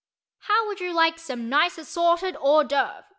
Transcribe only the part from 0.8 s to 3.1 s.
like some nice assorted hors d'œuvres?"